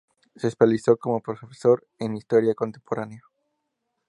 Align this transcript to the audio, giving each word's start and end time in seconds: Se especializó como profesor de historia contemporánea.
Se 0.35 0.47
especializó 0.47 0.97
como 0.97 1.21
profesor 1.21 1.85
de 1.99 2.07
historia 2.17 2.55
contemporánea. 2.55 3.21